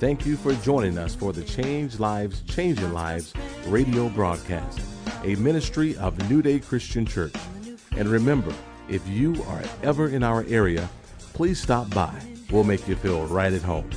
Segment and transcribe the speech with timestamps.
[0.00, 3.32] Thank you for joining us for the Change Lives, Changing Lives
[3.68, 4.80] radio broadcast,
[5.22, 7.36] a ministry of New Day Christian Church.
[7.96, 8.52] And remember,
[8.88, 10.88] if you are ever in our area,
[11.34, 12.12] please stop by.
[12.50, 13.88] We'll make you feel right at home.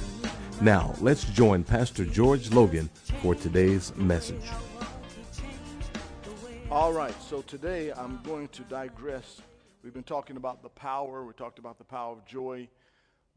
[0.61, 2.87] Now, let's join Pastor George Logan
[3.23, 4.45] for today's message.
[6.69, 9.41] All right, so today I'm going to digress.
[9.83, 12.67] We've been talking about the power, we talked about the power of joy,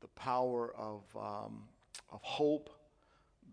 [0.03, 1.63] the power of, um,
[2.11, 2.69] of hope,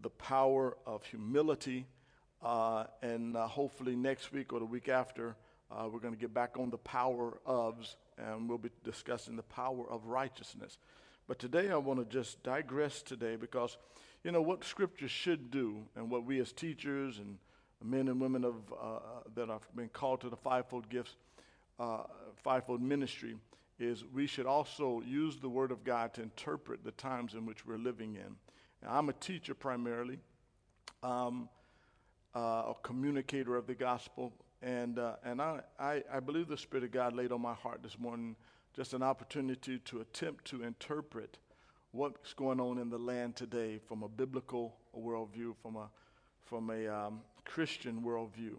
[0.01, 1.85] the power of humility,
[2.43, 5.35] uh, and uh, hopefully next week or the week after,
[5.71, 9.43] uh, we're going to get back on the power ofs, and we'll be discussing the
[9.43, 10.79] power of righteousness.
[11.27, 13.77] But today I want to just digress today because,
[14.23, 17.37] you know, what Scripture should do, and what we as teachers and
[17.83, 18.99] men and women of, uh,
[19.35, 21.15] that have been called to the fivefold gifts,
[21.79, 22.03] uh,
[22.43, 23.35] fivefold ministry,
[23.79, 27.65] is we should also use the Word of God to interpret the times in which
[27.65, 28.35] we're living in.
[28.83, 30.19] Now, I'm a teacher primarily,
[31.01, 31.49] um,
[32.35, 36.83] uh, a communicator of the gospel, and, uh, and I, I, I believe the Spirit
[36.83, 38.35] of God laid on my heart this morning
[38.75, 41.37] just an opportunity to attempt to interpret
[41.91, 45.89] what's going on in the land today from a biblical worldview, from a,
[46.41, 48.55] from a um, Christian worldview.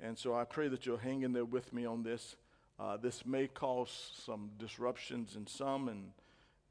[0.00, 2.36] And so I pray that you'll hang in there with me on this.
[2.78, 6.10] Uh, this may cause some disruptions in some and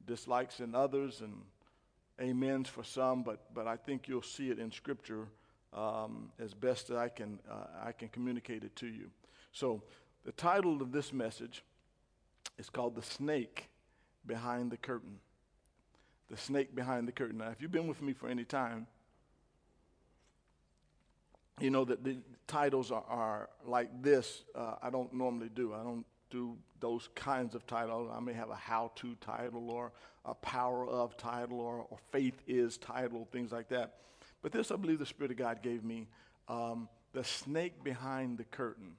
[0.06, 1.42] dislikes in others and
[2.20, 5.26] amens for some, but, but I think you'll see it in Scripture
[5.74, 9.10] um, as best that I can, uh, I can communicate it to you.
[9.52, 9.82] So
[10.24, 11.62] the title of this message
[12.58, 13.68] is called The Snake
[14.26, 15.18] Behind the Curtain.
[16.30, 17.38] The Snake Behind the Curtain.
[17.38, 18.86] Now, if you've been with me for any time,
[21.60, 24.44] you know that the titles are, are like this.
[24.54, 25.72] Uh, I don't normally do.
[25.74, 28.10] I don't do those kinds of titles.
[28.14, 29.92] I may have a how to title or
[30.24, 33.94] a power of title or, or faith is title, things like that.
[34.42, 36.08] But this, I believe, the Spirit of God gave me
[36.48, 38.92] um, the snake behind the curtain.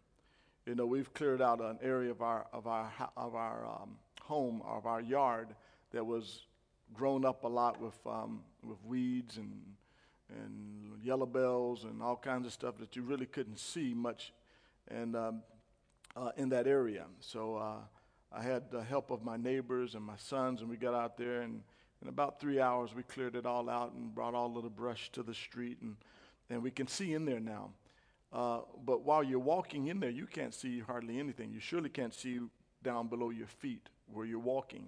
[0.65, 4.61] You know, we've cleared out an area of our of our of our um, home,
[4.65, 5.49] of our yard,
[5.91, 6.41] that was
[6.93, 9.51] grown up a lot with um, with weeds and
[10.29, 14.33] and yellow bells and all kinds of stuff that you really couldn't see much,
[14.89, 15.41] and um,
[16.15, 17.05] uh, in that area.
[17.19, 17.79] So uh,
[18.31, 21.41] I had the help of my neighbors and my sons, and we got out there,
[21.41, 21.61] and
[22.01, 25.11] in about three hours we cleared it all out and brought all of the brush
[25.13, 25.95] to the street, and
[26.49, 27.71] and we can see in there now.
[28.31, 31.51] Uh, but while you're walking in there, you can't see hardly anything.
[31.51, 32.39] You surely can't see
[32.83, 34.87] down below your feet where you're walking.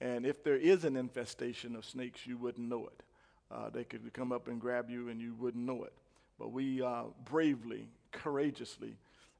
[0.00, 3.02] And if there is an infestation of snakes, you wouldn't know it.
[3.50, 5.92] Uh, they could come up and grab you and you wouldn't know it.
[6.38, 8.96] But we uh, bravely, courageously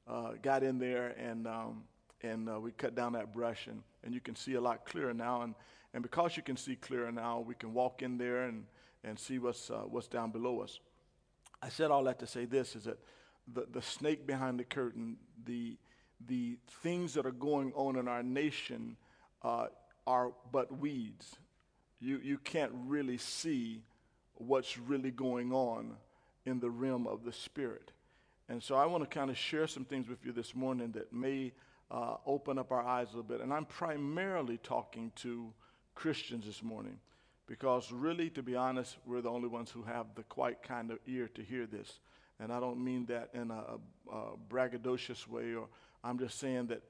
[0.07, 1.83] uh, got in there and, um,
[2.21, 5.13] and uh, we cut down that brush, and, and you can see a lot clearer
[5.13, 5.41] now.
[5.41, 5.55] And,
[5.93, 8.65] and because you can see clearer now, we can walk in there and,
[9.03, 10.79] and see what's, uh, what's down below us.
[11.61, 12.99] I said all that to say this is that
[13.53, 15.77] the, the snake behind the curtain, the,
[16.27, 18.97] the things that are going on in our nation
[19.43, 19.67] uh,
[20.05, 21.35] are but weeds.
[21.99, 23.81] You, you can't really see
[24.41, 25.95] what's really going on
[26.45, 27.91] in the realm of the spirit.
[28.49, 31.13] And so I want to kind of share some things with you this morning that
[31.13, 31.53] may
[31.89, 33.41] uh, open up our eyes a little bit.
[33.41, 35.53] And I'm primarily talking to
[35.95, 36.97] Christians this morning
[37.47, 40.99] because, really, to be honest, we're the only ones who have the quite kind of
[41.07, 41.99] ear to hear this.
[42.39, 43.77] And I don't mean that in a,
[44.11, 45.67] a braggadocious way, or
[46.03, 46.81] I'm just saying that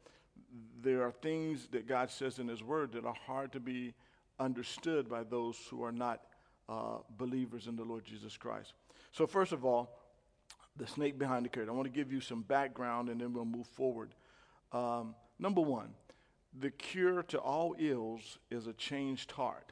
[0.82, 3.94] there are things that God says in His Word that are hard to be
[4.40, 6.22] understood by those who are not
[6.70, 8.74] uh, believers in the Lord Jesus Christ.
[9.12, 9.98] So, first of all,
[10.78, 11.70] the snake behind the curtain.
[11.70, 14.14] I want to give you some background and then we'll move forward.
[14.72, 15.90] Um, number one,
[16.58, 19.72] the cure to all ills is a changed heart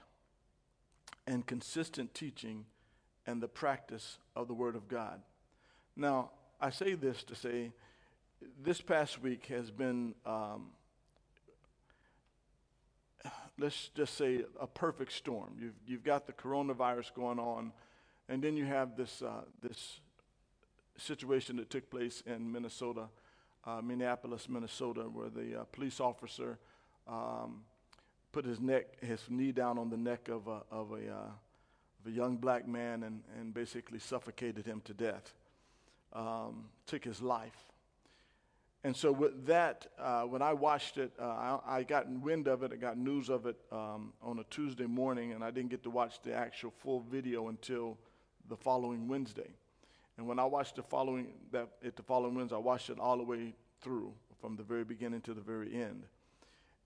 [1.25, 2.65] and consistent teaching
[3.25, 5.21] and the practice of the Word of God.
[5.95, 7.71] Now, I say this to say
[8.61, 10.71] this past week has been, um,
[13.59, 15.55] let's just say, a perfect storm.
[15.59, 17.71] You've, you've got the coronavirus going on,
[18.27, 19.99] and then you have this, uh, this
[20.97, 23.07] situation that took place in Minnesota,
[23.65, 26.57] uh, Minneapolis, Minnesota, where the uh, police officer
[27.07, 27.61] um,
[28.31, 31.31] put his neck, his knee down on the neck of a, of a, uh,
[31.99, 35.33] of a young black man and, and basically suffocated him to death
[36.13, 37.65] um, took his life.
[38.83, 42.63] And so, with that, uh, when I watched it, uh, I, I, got wind of
[42.63, 45.83] it, I got news of it um, on a Tuesday morning, and I didn't get
[45.83, 47.97] to watch the actual full video until
[48.47, 49.49] the following Wednesday.
[50.17, 53.17] And when I watched the following that it the following Wednesday, I watched it all
[53.17, 56.03] the way through from the very beginning to the very end.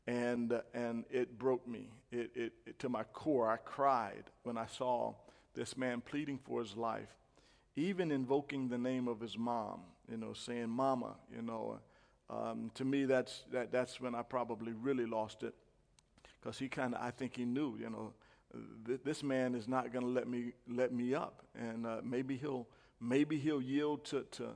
[0.06, 3.50] And, uh, and it broke me it, it, it, to my core.
[3.50, 5.14] I cried when I saw
[5.54, 7.10] this man pleading for his life,
[7.76, 9.82] even invoking the name of his mom,
[10.14, 11.80] you know, saying, Mama, you know.
[12.30, 15.56] Um, to me, that's, that, that's when I probably really lost it
[16.40, 18.14] because he kind of, I think he knew, you know,
[18.86, 22.38] th- this man is not going to let me let me up, and uh, maybe
[22.38, 22.68] he'll
[23.02, 24.50] maybe he'll yield to, to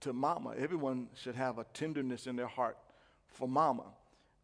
[0.00, 0.54] to mama.
[0.58, 2.78] Everyone should have a tenderness in their heart
[3.28, 3.84] for mama,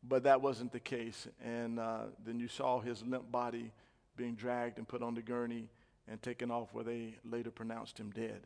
[0.02, 1.26] but that wasn't the case.
[1.42, 3.72] And uh, then you saw his limp body
[4.14, 5.70] being dragged and put on the gurney
[6.06, 8.42] and taken off, where they later pronounced him dead.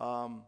[0.00, 0.42] Um,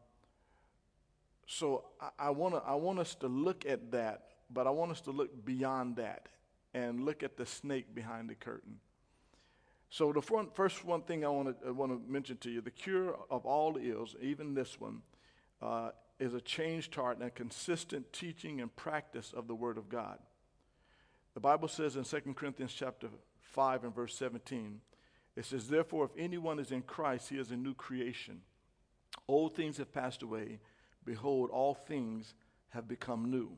[1.47, 1.85] so
[2.19, 5.45] I, want I want us to look at that, but I want us to look
[5.45, 6.29] beyond that
[6.75, 8.77] and look at the snake behind the curtain.
[9.91, 12.71] So the front, first one thing I want to want to mention to you: the
[12.71, 15.03] cure of all ills, even this one,
[15.61, 19.89] uh, is a changed heart and a consistent teaching and practice of the Word of
[19.89, 20.19] God.
[21.35, 23.09] The Bible says in 2 Corinthians chapter
[23.41, 24.81] 5 and verse 17,
[25.35, 28.43] it says, Therefore, if anyone is in Christ, he is a new creation.
[29.27, 30.61] Old things have passed away.
[31.05, 32.35] Behold, all things
[32.71, 33.51] have become new.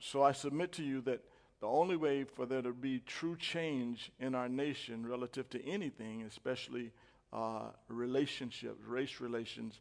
[0.00, 1.22] So I submit to you that
[1.60, 6.22] the only way for there to be true change in our nation relative to anything,
[6.22, 6.92] especially
[7.32, 9.80] uh, relationships, race relations,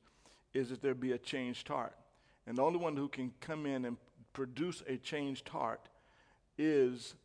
[0.53, 1.95] is that there be a changed heart.
[2.47, 3.97] And the only one who can come in and
[4.33, 5.89] produce a changed heart
[6.57, 7.15] is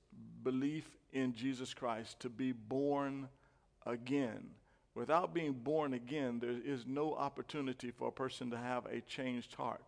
[0.42, 3.28] belief in Jesus Christ, to be born
[3.86, 4.50] again.
[5.00, 9.54] Without being born again, there is no opportunity for a person to have a changed
[9.54, 9.80] heart.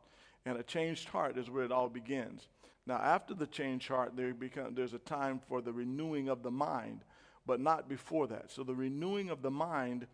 [0.47, 2.49] And a changed heart is where it all begins.
[2.87, 6.51] Now, after the changed heart, there become, there's a time for the renewing of the
[6.51, 7.05] mind,
[7.45, 8.51] but not before that.
[8.51, 10.07] So the renewing of the mind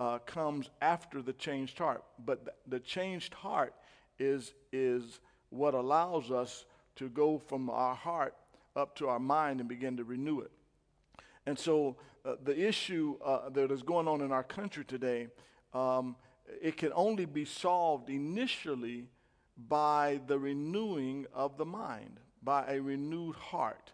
[0.00, 2.02] uh, comes after the changed heart.
[2.26, 3.72] But th- the changed heart
[4.18, 5.20] is, is
[5.50, 6.64] what allows us
[6.96, 8.34] to go from our heart
[8.74, 10.50] up to our mind and begin to renew it.
[11.46, 15.28] And so uh, the issue uh, that is going on in our country today,
[15.72, 16.16] um,
[16.60, 19.06] it can only be solved initially
[19.68, 23.92] by the renewing of the mind, by a renewed heart,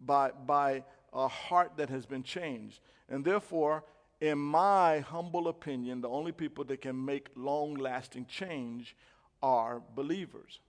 [0.00, 2.80] by, by a heart that has been changed.
[3.08, 3.84] And therefore,
[4.20, 8.96] in my humble opinion, the only people that can make long lasting change
[9.42, 10.60] are believers.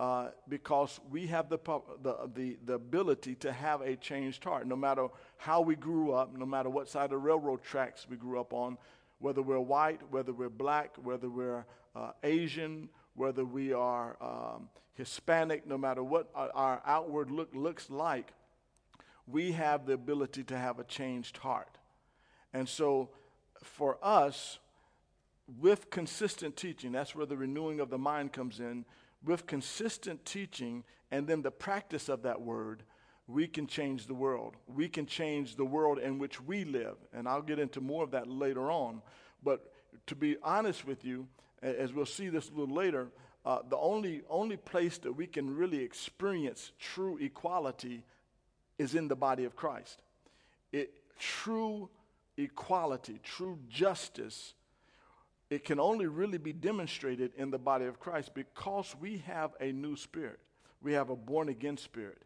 [0.00, 1.58] Uh, because we have the,
[2.02, 4.66] the, the, the ability to have a changed heart.
[4.66, 8.16] No matter how we grew up, no matter what side of the railroad tracks we
[8.16, 8.78] grew up on,
[9.18, 15.66] whether we're white, whether we're black, whether we're uh, Asian, whether we are um, Hispanic,
[15.66, 18.32] no matter what our outward look looks like,
[19.26, 21.76] we have the ability to have a changed heart.
[22.54, 23.10] And so
[23.62, 24.60] for us,
[25.60, 28.86] with consistent teaching, that's where the renewing of the mind comes in.
[29.24, 32.82] With consistent teaching and then the practice of that word,
[33.26, 34.56] we can change the world.
[34.66, 36.96] We can change the world in which we live.
[37.12, 39.02] And I'll get into more of that later on.
[39.42, 39.72] But
[40.06, 41.28] to be honest with you,
[41.62, 43.08] as we'll see this a little later,
[43.44, 48.04] uh, the only, only place that we can really experience true equality
[48.78, 50.02] is in the body of Christ.
[50.72, 51.88] It, true
[52.36, 54.54] equality, true justice,
[55.50, 59.72] it can only really be demonstrated in the body of Christ because we have a
[59.72, 60.38] new spirit.
[60.80, 62.22] We have a born again spirit.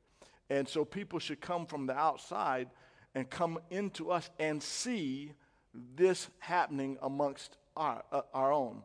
[0.50, 2.68] And so people should come from the outside
[3.14, 5.32] and come into us and see
[5.96, 8.82] this happening amongst our, uh, our own.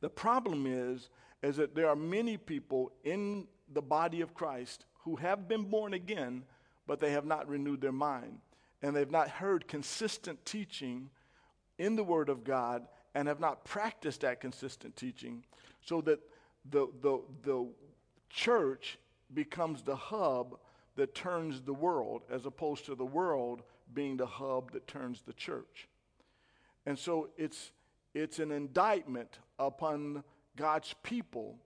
[0.00, 1.10] The problem is,
[1.42, 5.94] is that there are many people in the body of Christ who have been born
[5.94, 6.44] again,
[6.86, 8.38] but they have not renewed their mind.
[8.82, 11.10] And they've not heard consistent teaching
[11.76, 12.86] in the Word of God
[13.18, 15.44] and have not practiced that consistent teaching
[15.84, 16.20] so that
[16.70, 17.66] the, the, the
[18.30, 18.96] church
[19.34, 20.56] becomes the hub
[20.94, 25.32] that turns the world as opposed to the world being the hub that turns the
[25.32, 25.88] church.
[26.86, 27.72] And so it's,
[28.14, 30.22] it's an indictment upon
[30.54, 31.56] God's people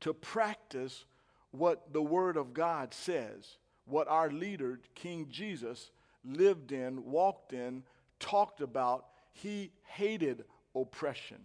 [0.00, 1.04] to practice
[1.52, 5.92] what the Word of God says, what our leader, King Jesus,
[6.24, 7.84] lived in, walked in,
[8.18, 9.04] talked about.
[9.42, 10.44] He hated
[10.74, 11.38] oppression.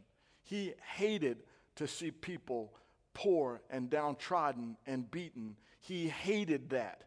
[0.43, 1.43] He hated
[1.77, 2.73] to see people
[3.13, 5.55] poor and downtrodden and beaten.
[5.79, 7.05] He hated that.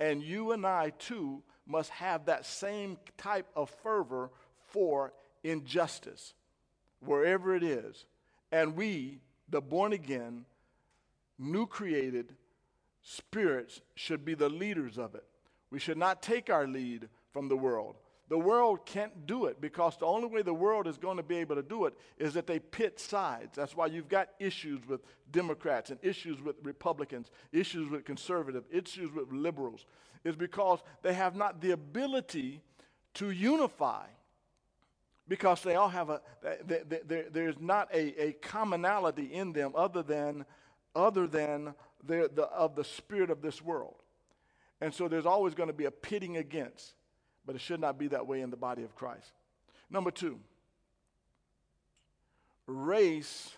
[0.00, 4.32] And you and I, too, must have that same type of fervor
[4.70, 5.12] for
[5.44, 6.34] injustice,
[6.98, 8.04] wherever it is.
[8.50, 10.46] And we, the born again,
[11.38, 12.34] new created
[13.02, 15.24] spirits, should be the leaders of it.
[15.70, 17.96] We should not take our lead from the world.
[18.34, 21.36] The world can't do it because the only way the world is going to be
[21.36, 23.54] able to do it is that they pit sides.
[23.54, 29.12] That's why you've got issues with Democrats and issues with Republicans, issues with conservatives, issues
[29.12, 29.86] with liberals.
[30.24, 32.60] Is because they have not the ability
[33.14, 34.06] to unify
[35.28, 36.20] because they all have a
[36.66, 40.44] they, they, they, there's not a, a commonality in them other than
[40.96, 41.72] other than
[42.02, 44.02] the, of the spirit of this world
[44.80, 46.94] and so there's always going to be a pitting against
[47.46, 49.32] but it should not be that way in the body of christ
[49.90, 50.38] number two
[52.66, 53.52] race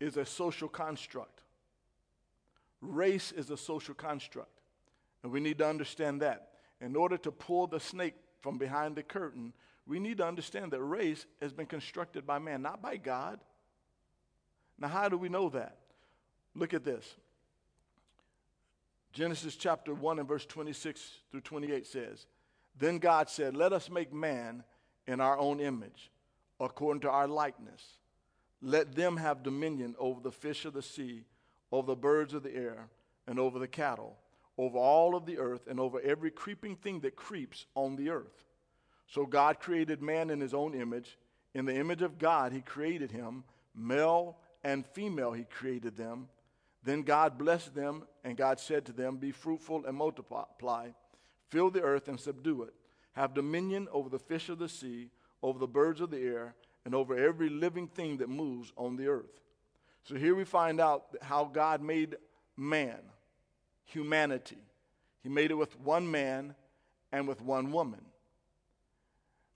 [0.00, 1.42] is a social construct
[2.80, 4.60] race is a social construct
[5.22, 6.50] and we need to understand that
[6.80, 9.52] in order to pull the snake from behind the curtain
[9.88, 13.40] we need to understand that race has been constructed by man, not by God.
[14.78, 15.78] Now, how do we know that?
[16.54, 17.16] Look at this.
[19.14, 21.00] Genesis chapter 1 and verse 26
[21.30, 22.26] through 28 says,
[22.78, 24.64] Then God said, Let us make man
[25.06, 26.10] in our own image,
[26.60, 27.82] according to our likeness.
[28.60, 31.24] Let them have dominion over the fish of the sea,
[31.70, 32.88] over the birds of the air,
[33.26, 34.16] and over the cattle,
[34.56, 38.44] over all of the earth, and over every creeping thing that creeps on the earth.
[39.06, 41.18] So God created man in his own image.
[41.54, 43.44] In the image of God, he created him.
[43.74, 46.28] Male and female, he created them.
[46.84, 50.88] Then God blessed them, and God said to them, Be fruitful and multiply,
[51.50, 52.74] fill the earth and subdue it.
[53.12, 55.10] Have dominion over the fish of the sea,
[55.42, 59.08] over the birds of the air, and over every living thing that moves on the
[59.08, 59.40] earth.
[60.04, 62.16] So here we find out how God made
[62.56, 62.98] man,
[63.84, 64.58] humanity.
[65.22, 66.54] He made it with one man
[67.12, 68.00] and with one woman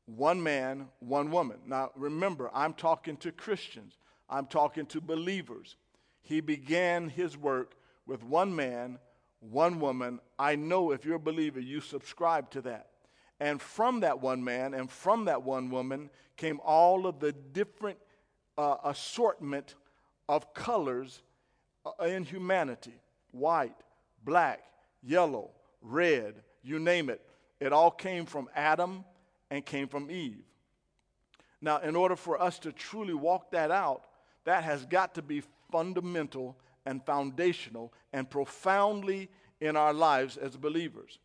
[0.06, 1.58] one man, one woman.
[1.66, 5.76] Now, remember, I'm talking to Christians, I'm talking to believers.
[6.22, 7.74] He began his work
[8.06, 8.98] with one man,
[9.42, 10.20] one woman.
[10.38, 12.88] I know if you're a believer, you subscribe to that.
[13.40, 17.98] And from that one man and from that one woman came all of the different
[18.56, 19.74] uh, assortment
[20.28, 21.22] of colors
[21.84, 22.94] uh, in humanity
[23.32, 23.74] white,
[24.24, 24.62] black,
[25.02, 27.20] yellow, red, you name it.
[27.60, 29.04] It all came from Adam
[29.50, 30.44] and came from Eve.
[31.60, 34.04] Now, in order for us to truly walk that out,
[34.44, 36.56] that has got to be fundamental
[36.86, 39.28] and foundational and profoundly
[39.60, 41.18] in our lives as believers.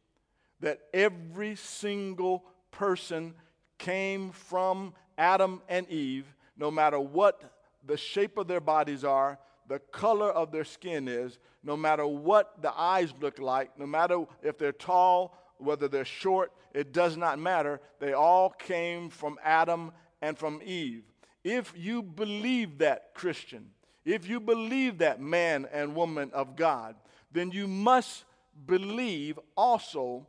[0.60, 3.34] That every single person
[3.78, 6.26] came from Adam and Eve,
[6.58, 7.42] no matter what
[7.86, 12.62] the shape of their bodies are, the color of their skin is, no matter what
[12.62, 17.40] the eyes look like, no matter if they're tall whether they're short, it does not
[17.40, 17.82] matter.
[18.00, 21.04] They all came from Adam and from Eve.
[21.44, 23.72] If you believe that, Christian,
[24.08, 26.96] if you believe that man and woman of God,
[27.32, 28.24] then you must
[28.66, 30.26] believe also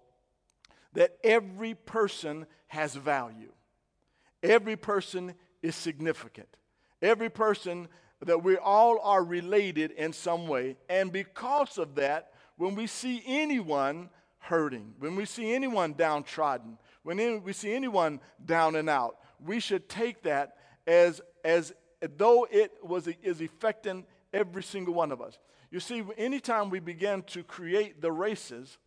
[0.94, 3.52] that every person has value.
[4.42, 6.48] Every person is significant.
[7.00, 7.86] Every person
[8.24, 10.76] that we all are related in some way.
[10.88, 17.44] And because of that, when we see anyone hurting, when we see anyone downtrodden, when
[17.44, 21.72] we see anyone down and out, we should take that as, as
[22.16, 25.38] though it was is affecting every single one of us.
[25.70, 28.78] You see, anytime we begin to create the races,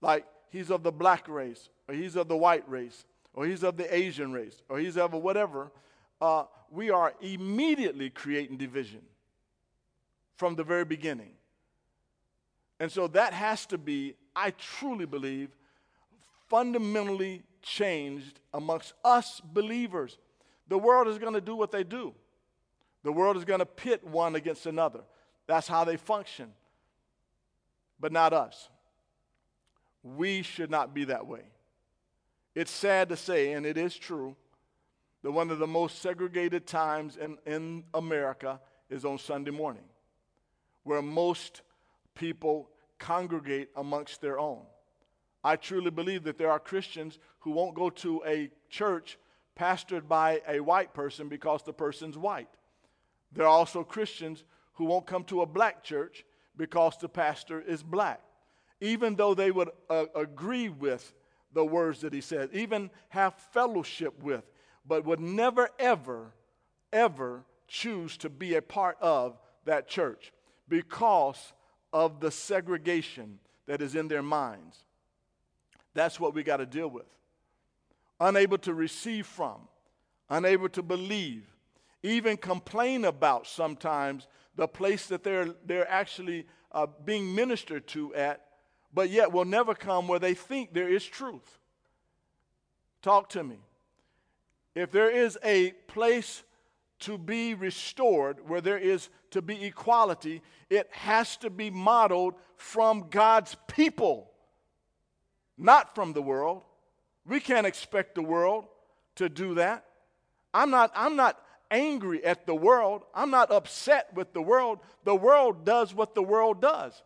[0.00, 3.04] like he's of the black race, or he's of the white race,
[3.34, 5.70] or he's of the Asian race, or he's of whatever,
[6.20, 9.00] uh, we are immediately creating division
[10.36, 11.32] from the very beginning.
[12.80, 15.50] And so that has to be I truly believe,
[16.48, 20.18] fundamentally changed amongst us believers.
[20.72, 22.14] The world is going to do what they do,
[23.02, 25.00] the world is going to pit one against another.
[25.46, 26.48] That's how they function,
[28.00, 28.70] but not us.
[30.02, 31.42] We should not be that way.
[32.54, 34.34] It's sad to say, and it is true,
[35.22, 39.84] that one of the most segregated times in, in America is on Sunday morning,
[40.84, 41.60] where most
[42.14, 44.62] people congregate amongst their own.
[45.44, 49.18] I truly believe that there are Christians who won't go to a church
[49.58, 52.48] pastored by a white person because the person's white.
[53.32, 54.44] There are also Christians
[54.74, 56.24] who won't come to a black church
[56.56, 58.20] because the pastor is black,
[58.80, 61.14] even though they would uh, agree with
[61.52, 64.44] the words that he said, even have fellowship with,
[64.86, 66.32] but would never, ever,
[66.92, 70.32] ever choose to be a part of that church
[70.68, 71.52] because
[71.92, 74.78] of the segregation that is in their minds.
[75.94, 77.06] That's what we got to deal with.
[78.24, 79.56] Unable to receive from,
[80.30, 81.42] unable to believe,
[82.04, 88.44] even complain about sometimes the place that they're, they're actually uh, being ministered to at,
[88.94, 91.58] but yet will never come where they think there is truth.
[93.02, 93.58] Talk to me.
[94.76, 96.44] If there is a place
[97.00, 103.08] to be restored, where there is to be equality, it has to be modeled from
[103.10, 104.30] God's people,
[105.58, 106.62] not from the world.
[107.26, 108.66] We can't expect the world
[109.16, 109.84] to do that.
[110.52, 111.38] I'm not, I'm not
[111.70, 113.02] angry at the world.
[113.14, 114.80] I'm not upset with the world.
[115.04, 117.02] The world does what the world does.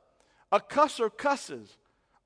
[0.53, 1.77] A cusser cusses.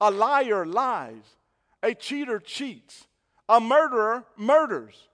[0.00, 1.36] A liar lies.
[1.82, 3.06] A cheater cheats.
[3.48, 5.08] A murderer murders.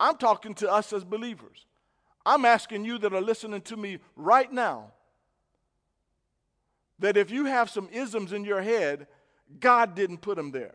[0.00, 1.66] I'm talking to us as believers.
[2.26, 4.92] I'm asking you that are listening to me right now
[6.98, 9.06] that if you have some isms in your head,
[9.60, 10.74] God didn't put them there.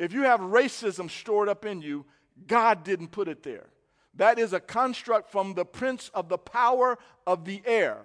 [0.00, 2.06] If you have racism stored up in you,
[2.46, 3.66] God didn't put it there.
[4.14, 7.98] That is a construct from the prince of the power of the air,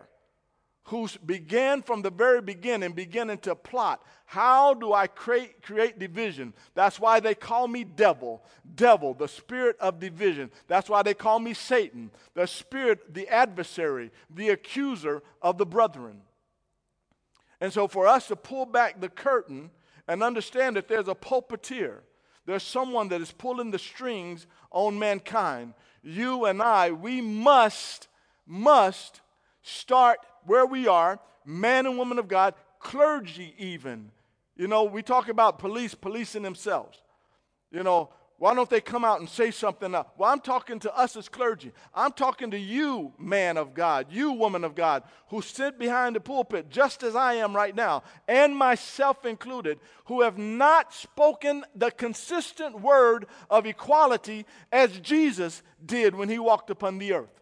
[0.88, 4.04] who began from the very beginning, beginning to plot.
[4.26, 6.54] How do I create, create division?
[6.74, 8.44] That's why they call me devil.
[8.76, 10.52] Devil, the spirit of division.
[10.68, 16.24] That's why they call me Satan, the spirit, the adversary, the accuser of the brethren.
[17.62, 19.72] And so, for us to pull back the curtain
[20.08, 22.00] and understand that there's a puppeteer,
[22.46, 25.74] there's someone that is pulling the strings on mankind.
[26.04, 28.08] You and I, we must,
[28.46, 29.22] must
[29.64, 34.12] start where we are, man and woman of God, clergy even.
[34.56, 37.02] You know, we talk about police policing themselves.
[37.72, 39.96] You know, why don't they come out and say something?
[39.96, 40.14] Up?
[40.18, 41.72] Well, I'm talking to us as clergy.
[41.94, 46.20] I'm talking to you, man of God, you, woman of God, who sit behind the
[46.20, 51.92] pulpit just as I am right now, and myself included, who have not spoken the
[51.92, 57.40] consistent word of equality as Jesus did when he walked upon the earth.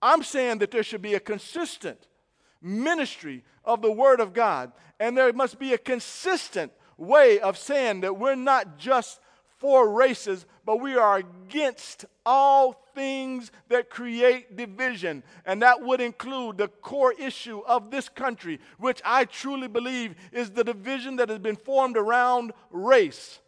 [0.00, 2.08] I'm saying that there should be a consistent
[2.62, 8.00] ministry of the word of God, and there must be a consistent way of saying
[8.00, 9.20] that we're not just
[9.62, 15.22] for races, but we are against all things that create division.
[15.46, 20.50] And that would include the core issue of this country, which I truly believe is
[20.50, 23.38] the division that has been formed around race.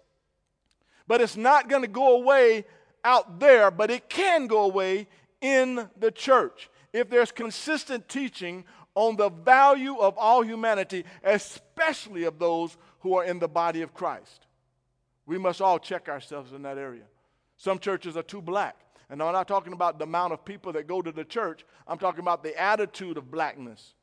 [1.08, 2.64] But it's not going to go away
[3.04, 5.08] out there, but it can go away
[5.40, 12.38] in the church if there's consistent teaching on the value of all humanity, especially of
[12.38, 14.43] those who are in the body of Christ.
[15.26, 17.04] We must all check ourselves in that area.
[17.56, 18.76] Some churches are too black.
[19.10, 21.98] And I'm not talking about the amount of people that go to the church, I'm
[21.98, 23.94] talking about the attitude of blackness,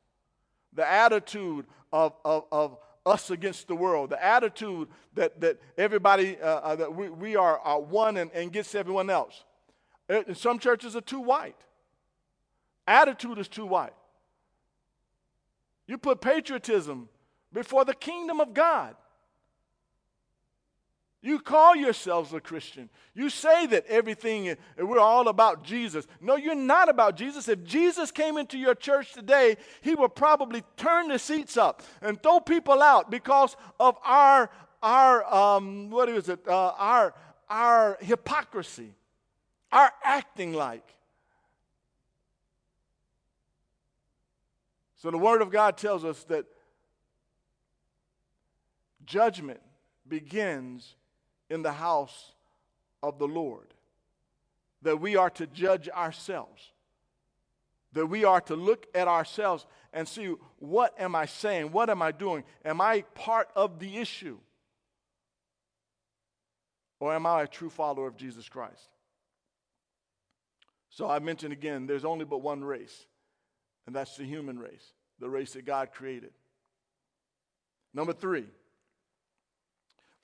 [0.72, 6.46] the attitude of, of, of us against the world, the attitude that, that everybody, uh,
[6.46, 9.44] uh, that we, we are, one and, and gets everyone else.
[10.08, 11.56] And uh, some churches are too white.
[12.86, 13.94] Attitude is too white.
[15.86, 17.08] You put patriotism
[17.52, 18.96] before the kingdom of God.
[21.24, 22.90] You call yourselves a Christian.
[23.14, 26.04] You say that everything, we're all about Jesus.
[26.20, 27.48] No, you're not about Jesus.
[27.48, 32.20] If Jesus came into your church today, he would probably turn the seats up and
[32.20, 34.50] throw people out because of our,
[34.82, 37.14] our um, what is it, uh, our,
[37.48, 38.92] our hypocrisy,
[39.70, 40.96] our acting like.
[44.96, 46.46] So the Word of God tells us that
[49.06, 49.60] judgment
[50.08, 50.96] begins
[51.52, 52.32] in the house
[53.02, 53.74] of the Lord.
[54.80, 56.72] That we are to judge ourselves.
[57.92, 61.70] That we are to look at ourselves and see what am I saying?
[61.72, 62.42] What am I doing?
[62.64, 64.38] Am I part of the issue?
[66.98, 68.88] Or am I a true follower of Jesus Christ?
[70.88, 73.06] So I mentioned again, there's only but one race,
[73.86, 76.30] and that's the human race, the race that God created.
[77.94, 78.46] Number three,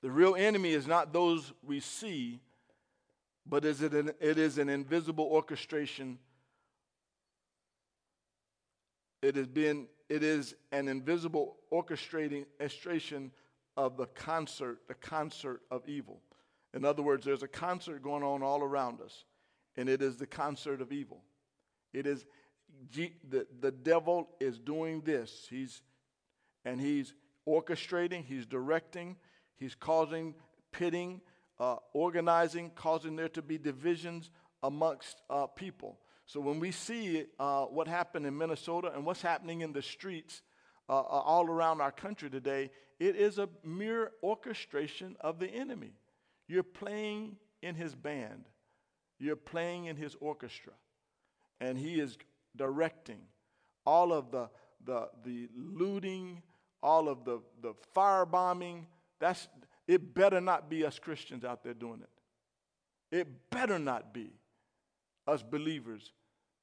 [0.01, 2.39] the real enemy is not those we see,
[3.45, 6.19] but is it, an, it is an invisible orchestration.
[9.21, 13.31] It has been, it is an invisible orchestrating orchestration
[13.75, 16.21] of the concert, the concert of evil.
[16.73, 19.25] In other words, there's a concert going on all around us,
[19.75, 21.23] and it is the concert of evil.
[21.93, 22.25] It is
[22.93, 25.47] the, the devil is doing this.
[25.49, 25.81] He's
[26.65, 27.13] and he's
[27.47, 29.15] orchestrating, he's directing,
[29.59, 30.35] He's causing
[30.71, 31.21] pitting,
[31.59, 34.31] uh, organizing, causing there to be divisions
[34.63, 35.99] amongst uh, people.
[36.25, 40.41] So when we see uh, what happened in Minnesota and what's happening in the streets
[40.87, 45.93] uh, uh, all around our country today, it is a mere orchestration of the enemy.
[46.47, 48.45] You're playing in his band,
[49.19, 50.73] you're playing in his orchestra,
[51.59, 52.17] and he is
[52.55, 53.21] directing
[53.85, 54.49] all of the,
[54.85, 56.41] the, the looting,
[56.81, 58.85] all of the, the firebombing,
[59.19, 59.47] that's,
[59.87, 62.09] it better not be us Christians out there doing it.
[63.17, 64.31] It better not be
[65.27, 66.11] us believers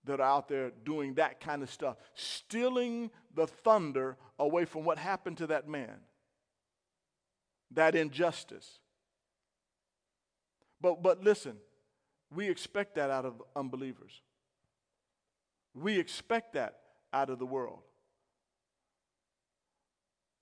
[0.05, 4.99] that are out there doing that kind of stuff, stealing the thunder away from what
[4.99, 5.97] happened to that man,
[7.73, 8.79] that injustice.
[10.81, 11.57] But, but listen,
[12.35, 14.23] we expect that out of unbelievers.
[15.75, 16.79] We expect that
[17.13, 17.81] out of the world.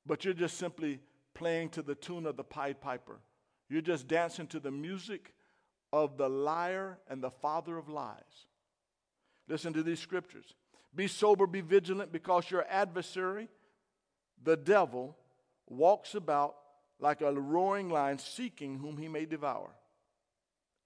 [0.06, 1.00] But you're just simply
[1.34, 3.20] playing to the tune of the Pied Piper.
[3.68, 5.34] You're just dancing to the music
[5.92, 8.46] of the liar and the father of lies.
[9.48, 10.54] Listen to these scriptures.
[10.94, 13.48] Be sober, be vigilant, because your adversary,
[14.42, 15.16] the devil,
[15.68, 16.56] walks about
[17.00, 19.70] like a roaring lion seeking whom he may devour.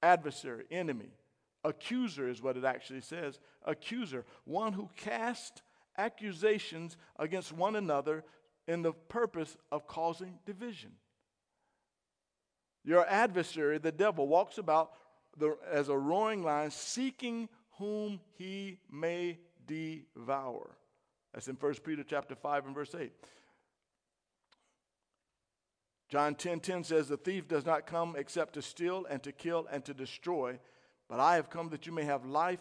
[0.03, 1.11] Adversary, enemy,
[1.65, 3.39] accuser is what it actually says.
[3.65, 5.61] Accuser, one who casts
[5.97, 8.25] accusations against one another
[8.69, 10.93] in the purpose of causing division.
[12.85, 14.93] Your adversary, the devil, walks about
[15.37, 20.77] the, as a roaring lion, seeking whom he may devour.
[21.33, 23.11] That's in 1 Peter chapter 5 and verse 8.
[26.09, 29.33] John 10:10 10, 10 says, "The thief does not come except to steal and to
[29.33, 30.59] kill and to destroy,
[31.07, 32.61] but I have come that you may have life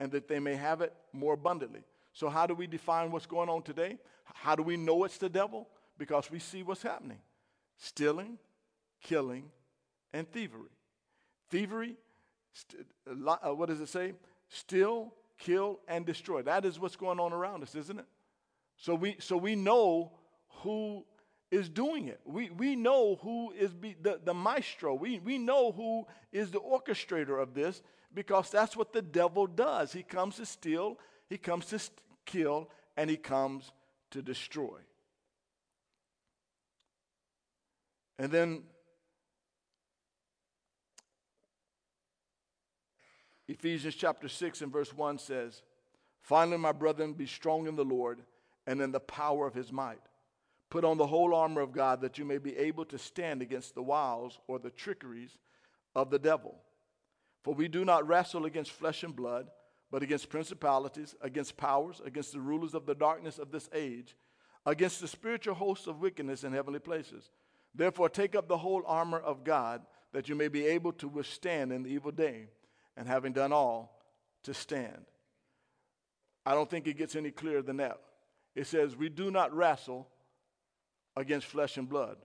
[0.00, 3.48] and that they may have it more abundantly." So how do we define what's going
[3.48, 3.98] on today?
[4.34, 5.68] How do we know it's the devil?
[5.98, 7.18] Because we see what's happening
[7.76, 8.38] stealing,
[9.02, 9.50] killing,
[10.12, 10.68] and thievery.
[11.48, 11.96] Thievery,
[12.52, 14.12] st- uh, what does it say?
[14.48, 16.42] Steal, kill, and destroy.
[16.42, 18.04] That is what's going on around us, isn't it?
[18.76, 20.12] So we, so we know
[20.62, 21.04] who
[21.50, 22.20] is doing it.
[22.24, 24.94] We, we know who is be, the, the maestro.
[24.94, 27.82] We, we know who is the orchestrator of this
[28.14, 29.92] because that's what the devil does.
[29.92, 33.72] He comes to steal, he comes to st- kill, and he comes
[34.10, 34.78] to destroy.
[38.18, 38.62] And then
[43.48, 45.62] Ephesians chapter 6 and verse 1 says,
[46.22, 48.20] Finally, my brethren, be strong in the Lord
[48.66, 50.00] and in the power of his might.
[50.68, 53.74] Put on the whole armor of God that you may be able to stand against
[53.74, 55.38] the wiles or the trickeries
[55.96, 56.60] of the devil.
[57.42, 59.48] For we do not wrestle against flesh and blood
[59.90, 64.14] but against principalities, against powers, against the rulers of the darkness of this age,
[64.64, 67.30] against the spiritual hosts of wickedness in heavenly places.
[67.74, 71.72] Therefore, take up the whole armor of God, that you may be able to withstand
[71.72, 72.48] in the evil day,
[72.96, 74.00] and having done all,
[74.44, 75.04] to stand.
[76.46, 77.98] I don't think it gets any clearer than that.
[78.54, 80.08] It says, We do not wrestle
[81.16, 82.16] against flesh and blood.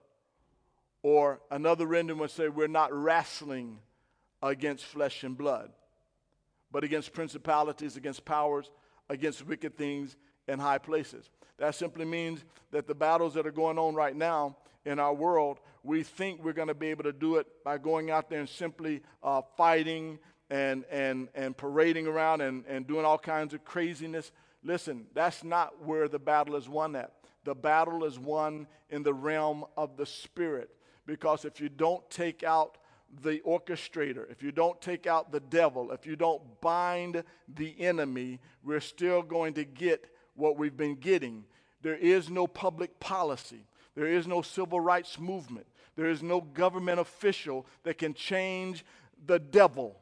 [1.02, 3.80] Or another rendering would say, We're not wrestling
[4.42, 5.70] against flesh and blood
[6.76, 8.70] but against principalities, against powers,
[9.08, 10.14] against wicked things
[10.46, 11.30] in high places.
[11.56, 15.58] That simply means that the battles that are going on right now in our world,
[15.82, 18.48] we think we're going to be able to do it by going out there and
[18.48, 20.18] simply uh, fighting
[20.50, 24.30] and, and, and parading around and, and doing all kinds of craziness.
[24.62, 27.10] Listen, that's not where the battle is won at.
[27.44, 30.68] The battle is won in the realm of the Spirit.
[31.06, 32.76] Because if you don't take out
[33.22, 37.22] the orchestrator, if you don't take out the devil, if you don't bind
[37.54, 41.44] the enemy, we're still going to get what we've been getting.
[41.82, 43.64] There is no public policy,
[43.94, 45.66] there is no civil rights movement,
[45.96, 48.84] there is no government official that can change
[49.24, 49.96] the devil.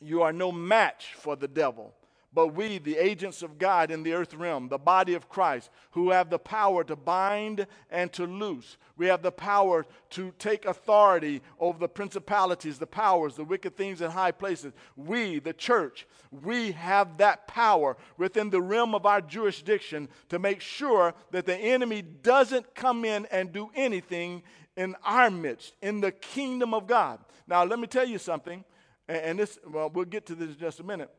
[0.00, 1.94] You are no match for the devil.
[2.38, 6.10] But we, the agents of God in the earth realm, the body of Christ, who
[6.10, 11.42] have the power to bind and to loose, we have the power to take authority
[11.58, 14.72] over the principalities, the powers, the wicked things in high places.
[14.94, 20.60] We, the church, we have that power within the realm of our jurisdiction to make
[20.60, 24.44] sure that the enemy doesn't come in and do anything
[24.76, 27.18] in our midst, in the kingdom of God.
[27.48, 28.64] Now, let me tell you something,
[29.08, 31.10] and this, well, we'll get to this in just a minute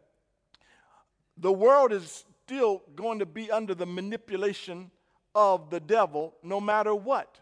[1.40, 4.92] the world is still going to be under the manipulation
[5.36, 7.40] of the devil no matter what.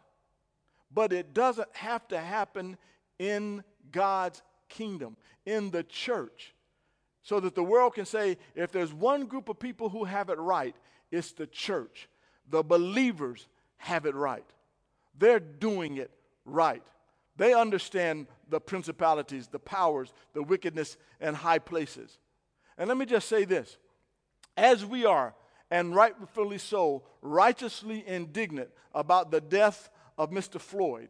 [0.93, 2.77] But it doesn't have to happen
[3.19, 6.53] in God's kingdom, in the church.
[7.23, 10.37] So that the world can say if there's one group of people who have it
[10.37, 10.75] right,
[11.11, 12.07] it's the church.
[12.49, 14.45] The believers have it right.
[15.17, 16.11] They're doing it
[16.45, 16.83] right.
[17.35, 22.17] They understand the principalities, the powers, the wickedness, and high places.
[22.77, 23.77] And let me just say this
[24.57, 25.33] as we are,
[25.69, 30.59] and rightfully so, righteously indignant about the death of Mr.
[30.59, 31.09] Floyd,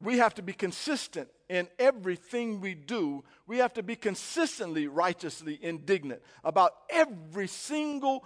[0.00, 3.24] we have to be consistent in everything we do.
[3.46, 8.24] We have to be consistently righteously indignant about every single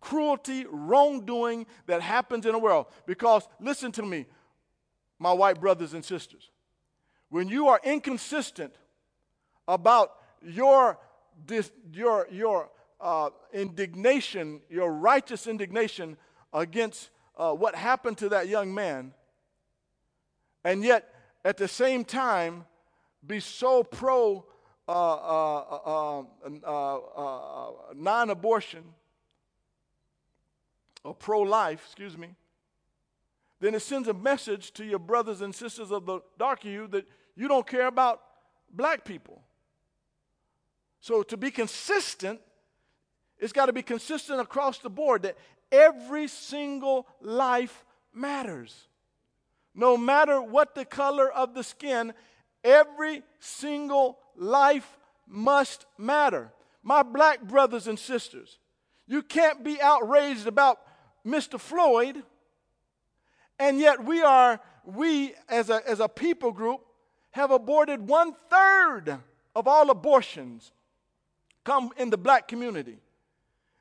[0.00, 2.86] cruelty, wrongdoing that happens in the world.
[3.06, 4.26] Because, listen to me,
[5.18, 6.50] my white brothers and sisters,
[7.30, 8.74] when you are inconsistent
[9.66, 10.98] about your,
[11.92, 12.68] your, your
[13.00, 16.16] uh, indignation, your righteous indignation
[16.52, 19.12] against uh, what happened to that young man,
[20.64, 21.12] and yet
[21.44, 22.64] at the same time
[23.26, 24.44] be so pro
[24.86, 26.24] uh, uh,
[26.64, 28.84] uh, uh non abortion
[31.04, 32.34] or pro life, excuse me,
[33.60, 37.06] then it sends a message to your brothers and sisters of the dark hue that
[37.36, 38.22] you don't care about
[38.70, 39.42] black people.
[41.00, 42.40] So to be consistent,
[43.38, 45.36] it's got to be consistent across the board that
[45.70, 48.88] every single life matters.
[49.74, 52.14] No matter what the color of the skin,
[52.62, 56.52] every single life must matter.
[56.82, 58.58] My black brothers and sisters,
[59.06, 60.80] you can't be outraged about
[61.26, 61.58] Mr.
[61.58, 62.22] Floyd,
[63.58, 66.80] and yet we are, we as a, as a people group,
[67.32, 69.18] have aborted one third
[69.56, 70.72] of all abortions
[71.64, 72.98] come in the black community.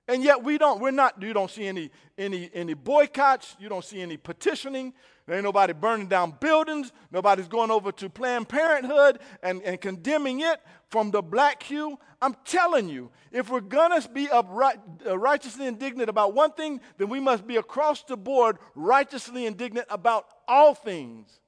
[0.08, 3.86] And yet we don't, we're not, you don't see any, any, any boycotts, you don't
[3.86, 4.94] see any petitioning,
[5.26, 10.42] there ain't nobody burning down buildings, nobody's going over to Planned Parenthood and, and condemning
[10.42, 11.98] it from the black hue.
[12.22, 17.08] I'm telling you, if we're gonna be upright, uh, righteously indignant about one thing, then
[17.08, 21.40] we must be across the board righteously indignant about all things.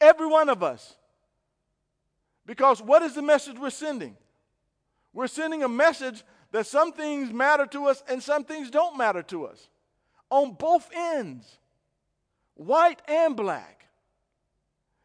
[0.00, 0.96] Every one of us.
[2.46, 4.16] Because what is the message we're sending?
[5.12, 9.22] We're sending a message that some things matter to us and some things don't matter
[9.24, 9.68] to us
[10.30, 11.58] on both ends,
[12.54, 13.86] white and black.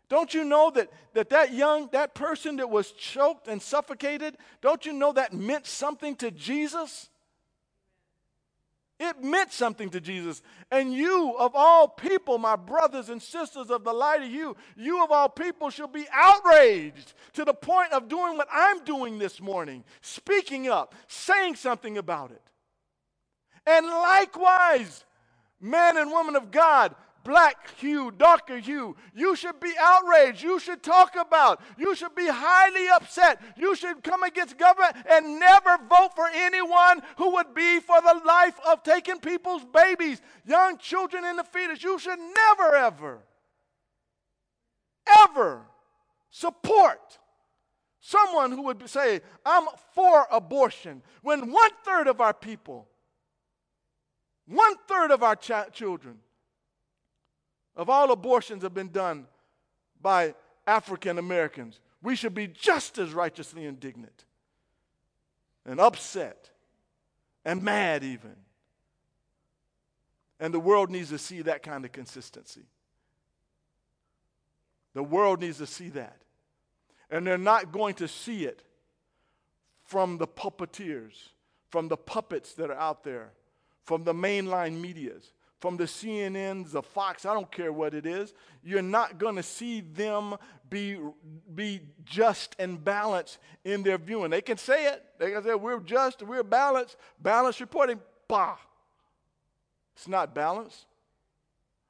[0.07, 4.85] Don't you know that, that that young, that person that was choked and suffocated, don't
[4.85, 7.09] you know that meant something to Jesus?
[8.97, 10.41] It meant something to Jesus.
[10.71, 15.03] And you, of all people, my brothers and sisters of the light of you, you
[15.03, 19.41] of all people should be outraged to the point of doing what I'm doing this
[19.41, 22.41] morning, speaking up, saying something about it.
[23.67, 25.03] And likewise,
[25.59, 26.95] man and woman of God,
[27.25, 28.95] black hue, darker hue.
[29.13, 30.41] You should be outraged.
[30.41, 31.59] You should talk about.
[31.77, 33.41] You should be highly upset.
[33.57, 38.21] You should come against government and never vote for anyone who would be for the
[38.25, 41.83] life of taking people's babies, young children in the fetus.
[41.83, 43.19] You should never, ever,
[45.25, 45.65] ever
[46.29, 47.19] support
[47.99, 52.87] someone who would say, I'm for abortion, when one third of our people,
[54.47, 56.19] one third of our ch- children
[57.75, 59.27] of all abortions have been done
[60.01, 60.33] by
[60.65, 61.79] African Americans.
[62.01, 64.25] We should be just as righteously indignant
[65.65, 66.49] and upset
[67.43, 68.35] and mad, even.
[70.39, 72.65] And the world needs to see that kind of consistency.
[74.93, 76.17] The world needs to see that.
[77.09, 78.63] And they're not going to see it
[79.83, 81.29] from the puppeteers,
[81.69, 83.31] from the puppets that are out there,
[83.83, 85.31] from the mainline medias
[85.65, 89.41] from the CNNs, the Fox, I don't care what it is, you're not going to
[89.41, 90.35] see them
[90.69, 90.99] be,
[91.55, 94.29] be just and balanced in their viewing.
[94.29, 95.03] They can say it.
[95.17, 96.97] They can say, we're just, we're balanced.
[97.19, 98.57] Balanced reporting, bah.
[99.95, 100.85] It's not balanced.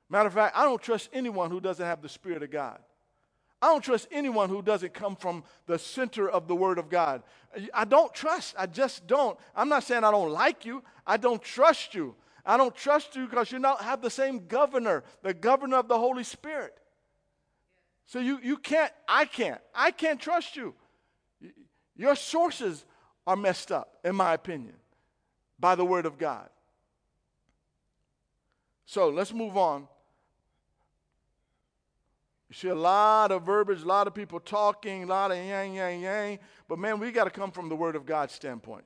[0.10, 2.80] Matter of fact, I don't trust anyone who doesn't have the Spirit of God.
[3.62, 7.24] I don't trust anyone who doesn't come from the center of the Word of God.
[7.74, 8.56] I don't trust.
[8.58, 9.38] I just don't.
[9.54, 10.82] I'm not saying I don't like you.
[11.06, 12.16] I don't trust you.
[12.46, 15.98] I don't trust you because you don't have the same governor, the governor of the
[15.98, 16.78] Holy Spirit.
[18.06, 20.76] So you, you can't, I can't, I can't trust you.
[21.96, 22.86] Your sources
[23.26, 24.76] are messed up, in my opinion,
[25.60, 26.50] by the Word of God.
[28.86, 29.88] So let's move on.
[32.50, 35.74] You see a lot of verbiage, a lot of people talking, a lot of yang,
[35.74, 36.40] yang, yang.
[36.68, 38.86] But man, we got to come from the Word of God standpoint.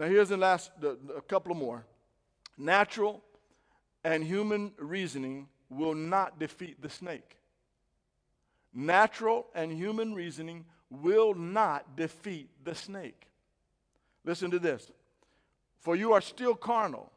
[0.00, 1.84] Now, here's the last, the, a couple more.
[2.56, 3.22] Natural
[4.02, 7.36] and human reasoning will not defeat the snake.
[8.72, 13.26] Natural and human reasoning will not defeat the snake.
[14.24, 14.90] Listen to this.
[15.80, 17.12] For you are still carnal.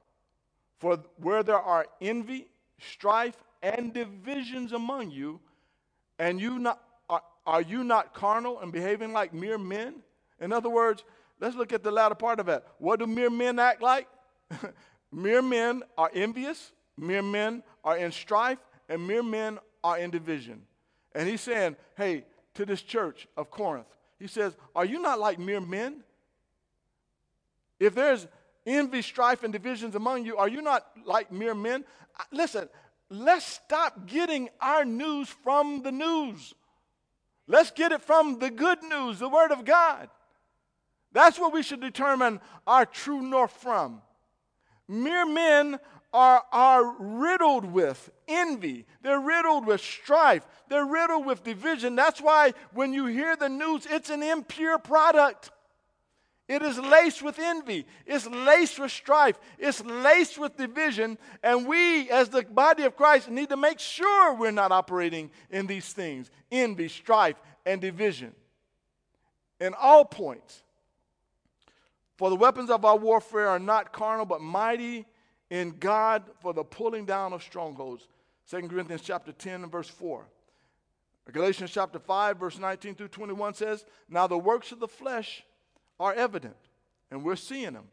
[0.80, 5.40] For where there are envy, strife, and divisions among you,
[6.20, 10.02] and you not, are, are you not carnal and behaving like mere men?
[10.42, 11.06] In other words,
[11.40, 12.64] Let's look at the latter part of it.
[12.78, 14.08] What do mere men act like?
[15.12, 20.62] mere men are envious, mere men are in strife, and mere men are in division.
[21.14, 23.88] And he's saying, hey, to this church of Corinth,
[24.20, 26.04] he says, Are you not like mere men?
[27.80, 28.28] If there's
[28.66, 31.84] envy, strife, and divisions among you, are you not like mere men?
[32.32, 32.70] Listen,
[33.10, 36.54] let's stop getting our news from the news.
[37.48, 40.10] Let's get it from the good news, the Word of God.
[41.14, 44.02] That's what we should determine our true north from.
[44.88, 45.80] Mere men
[46.12, 48.86] are, are riddled with envy.
[49.02, 50.46] They're riddled with strife.
[50.70, 51.96] They're riddled with division.
[51.96, 55.52] That's why when you hear the news, it's an impure product.
[56.48, 57.86] It is laced with envy.
[58.06, 59.40] It's laced with strife.
[59.58, 61.18] It's laced with division.
[61.42, 65.68] And we, as the body of Christ, need to make sure we're not operating in
[65.68, 68.34] these things envy, strife, and division.
[69.62, 70.63] In all points.
[72.18, 75.06] For the weapons of our warfare are not carnal, but mighty
[75.50, 78.08] in God for the pulling down of strongholds.
[78.50, 80.26] 2 Corinthians chapter 10 and verse 4.
[81.32, 85.44] Galatians chapter 5, verse 19 through 21 says, Now the works of the flesh
[86.00, 86.58] are evident,
[87.10, 87.86] and we're seeing them.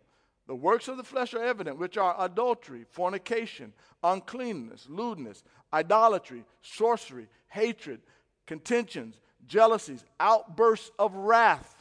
[0.48, 7.28] The works of the flesh are evident, which are adultery, fornication, uncleanness, lewdness, idolatry, sorcery,
[7.46, 8.00] hatred,
[8.46, 11.79] contentions, jealousies, outbursts of wrath,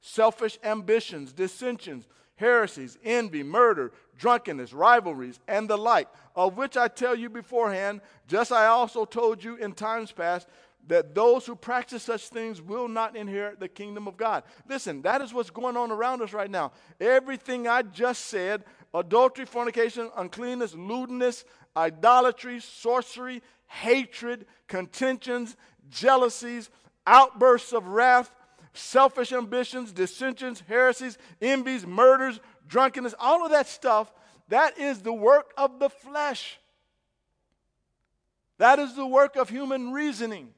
[0.00, 7.14] selfish ambitions, dissensions, heresies, envy, murder, drunkenness, rivalries, and the like, of which I tell
[7.14, 10.48] you beforehand, just I also told you in times past,
[10.86, 14.42] that those who practice such things will not inherit the kingdom of God.
[14.66, 16.72] Listen, that is what's going on around us right now.
[16.98, 21.44] Everything I just said adultery, fornication, uncleanness, lewdness,
[21.76, 25.56] idolatry, sorcery, hatred, contentions,
[25.90, 26.70] jealousies,
[27.06, 28.34] outbursts of wrath,
[28.72, 34.12] selfish ambitions, dissensions, heresies, envies, murders, drunkenness, all of that stuff,
[34.48, 36.58] that is the work of the flesh.
[38.58, 40.50] That is the work of human reasoning.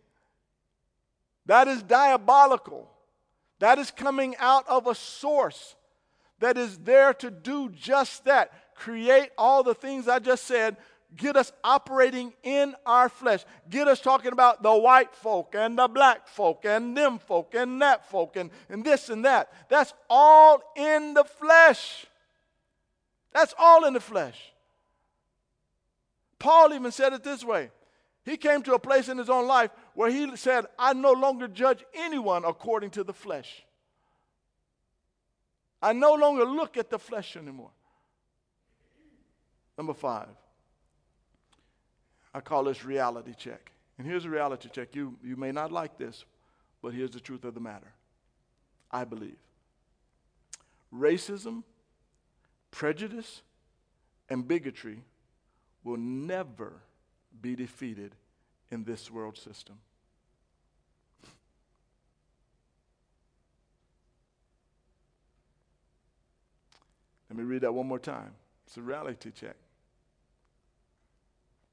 [1.47, 2.91] That is diabolical.
[3.59, 5.77] That is coming out of a source
[6.43, 10.77] that is there to do just that create all the things I just said,
[11.17, 15.89] get us operating in our flesh, get us talking about the white folk and the
[15.89, 19.53] black folk and them folk and that folk and, and this and that.
[19.69, 22.07] That's all in the flesh.
[23.33, 24.53] That's all in the flesh.
[26.39, 27.71] Paul even said it this way
[28.25, 31.49] he came to a place in his own life where he said, I no longer
[31.49, 33.65] judge anyone according to the flesh.
[35.81, 37.71] I no longer look at the flesh anymore.
[39.77, 40.29] Number five,
[42.35, 43.73] I call this reality check.
[43.99, 44.95] And here's a reality check.
[44.95, 46.25] You, you may not like this,
[46.81, 47.93] but here's the truth of the matter.
[48.91, 49.37] I believe
[50.95, 51.63] racism,
[52.71, 53.43] prejudice,
[54.29, 55.03] and bigotry
[55.85, 56.75] will never
[57.41, 58.15] be defeated
[58.71, 59.77] in this world system.
[67.31, 68.33] Let me read that one more time.
[68.67, 69.57] It's a reality check.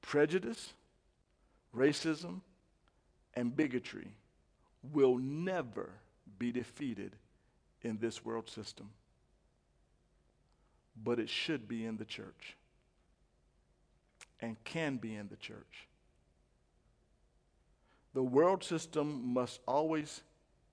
[0.02, 0.72] Prejudice,
[1.76, 2.40] racism,
[3.34, 4.08] and bigotry
[4.92, 5.90] will never
[6.38, 7.14] be defeated
[7.82, 8.90] in this world system,
[11.02, 12.56] but it should be in the church
[14.40, 15.88] and can be in the church.
[18.14, 20.22] The world system must always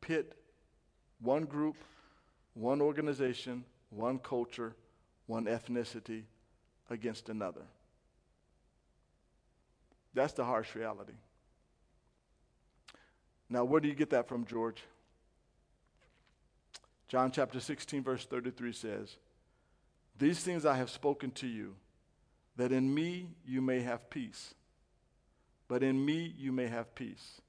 [0.02, 0.34] pit
[1.20, 1.76] one group,
[2.54, 4.76] one organization, one culture,
[5.28, 6.24] one ethnicity
[6.90, 7.62] against another.
[10.17, 11.13] That's the harsh reality.
[13.51, 14.82] Now, where do you get that from, George?
[17.08, 19.17] John chapter 16, verse 33 says,
[20.17, 21.75] These things I have spoken to you
[22.56, 24.56] that in me you may have peace.
[25.67, 27.39] But in me you may have peace.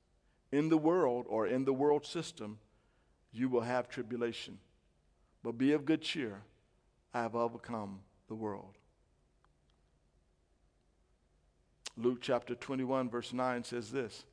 [0.53, 2.59] In the world or in the world system,
[3.33, 4.59] you will have tribulation.
[5.43, 6.43] But be of good cheer.
[7.15, 8.78] I have overcome the world.
[11.99, 14.25] Luke chapter 21, verse 9 says this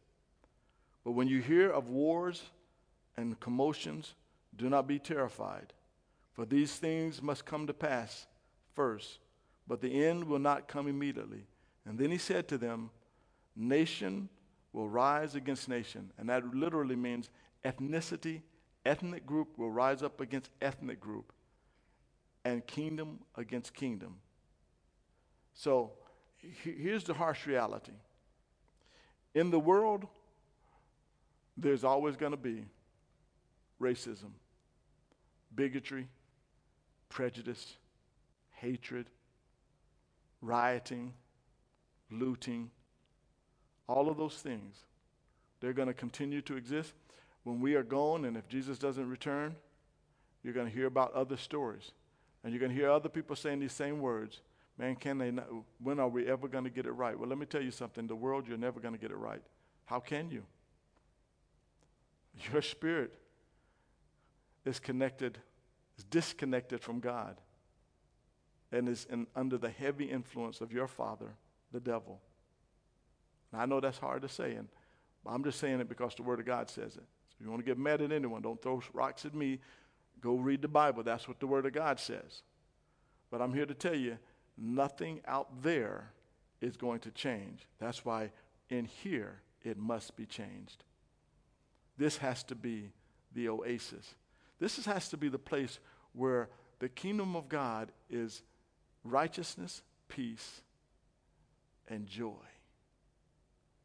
[1.04, 2.44] But when you hear of wars
[3.18, 4.14] and commotions,
[4.56, 5.74] do not be terrified,
[6.34, 8.28] for these things must come to pass
[8.74, 9.20] first
[9.68, 11.46] but the end will not come immediately.
[11.86, 12.92] And then he said to them,
[13.56, 14.30] Nation
[14.74, 16.12] will rise against nation.
[16.18, 17.30] And that literally means
[17.64, 18.42] ethnicity,
[18.86, 21.32] ethnic group will rise up against ethnic group,
[22.44, 24.18] and kingdom against kingdom.
[25.54, 25.94] So
[26.64, 27.94] here's the harsh reality
[29.36, 30.08] in the world,
[31.58, 32.66] there's always going to be
[33.80, 34.32] racism,
[35.54, 36.08] bigotry,
[37.10, 37.76] prejudice,
[38.54, 39.08] hatred,
[40.42, 41.14] rioting,
[42.10, 42.72] looting,
[43.88, 44.78] all of those things,
[45.60, 46.94] they're going to continue to exist.
[47.44, 49.56] When we are gone, and if Jesus doesn't return,
[50.44, 51.92] you're going to hear about other stories.
[52.44, 54.42] And you're going to hear other people saying these same words.
[54.78, 55.48] Man, can they not?
[55.82, 57.18] When are we ever going to get it right?
[57.18, 58.08] Well, let me tell you something.
[58.08, 59.42] The world, you're never going to get it right.
[59.86, 60.44] How can you?
[62.52, 63.14] Your spirit
[64.66, 65.38] is connected,
[65.98, 67.40] is disconnected from God,
[68.72, 71.36] and is in, under the heavy influence of your father,
[71.72, 72.20] the devil.
[73.54, 74.68] And I know that's hard to say, and
[75.26, 77.04] I'm just saying it because the Word of God says it.
[77.30, 79.60] So if you want to get mad at anyone, don't throw rocks at me.
[80.20, 81.04] Go read the Bible.
[81.04, 82.42] That's what the Word of God says.
[83.32, 84.18] But I'm here to tell you
[84.58, 86.12] nothing out there
[86.62, 87.68] is going to change.
[87.80, 88.32] That's why
[88.70, 90.84] in here it must be changed.
[91.98, 92.92] This has to be
[93.34, 94.16] the oasis.
[94.60, 95.80] This has to be the place
[96.14, 96.50] where
[96.80, 98.42] the kingdom of God is
[99.04, 100.62] righteousness, peace,
[101.88, 102.34] and joy.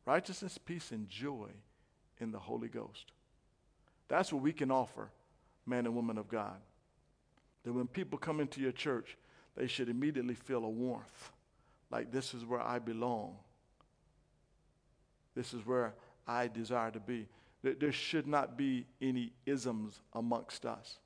[0.07, 1.49] Righteousness, peace, and joy
[2.19, 3.13] in the Holy Ghost.
[4.09, 5.11] That's what we can offer,
[5.67, 6.57] man and woman of God.
[7.65, 9.17] That when people come into your church,
[9.61, 11.33] they should immediately feel a warmth,
[11.91, 13.37] like this is where I belong.
[15.35, 15.93] This is where
[16.27, 17.29] I desire to be.
[17.63, 20.99] There should not be any isms amongst us.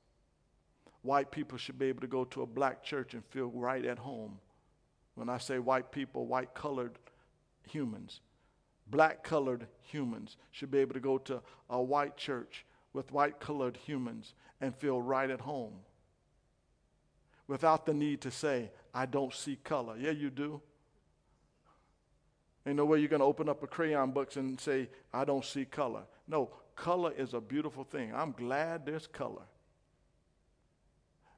[1.01, 3.99] White people should be able to go to a black church and feel right at
[3.99, 4.39] home.
[5.15, 6.97] When I say white people, white colored
[7.69, 8.21] humans,
[8.87, 13.75] black colored humans should be able to go to a white church with white colored
[13.75, 15.73] humans and feel right at home
[17.47, 19.95] without the need to say, I don't see color.
[19.97, 20.61] Yeah, you do.
[22.65, 25.45] Ain't no way you're going to open up a crayon box and say, I don't
[25.45, 26.03] see color.
[26.27, 28.11] No, color is a beautiful thing.
[28.13, 29.43] I'm glad there's color.